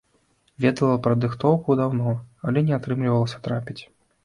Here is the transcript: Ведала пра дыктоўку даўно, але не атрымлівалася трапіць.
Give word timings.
Ведала 0.63 0.95
пра 1.07 1.13
дыктоўку 1.25 1.77
даўно, 1.83 2.15
але 2.49 2.65
не 2.73 2.77
атрымлівалася 2.81 3.45
трапіць. 3.49 3.81